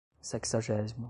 sexagésimo 0.21 0.93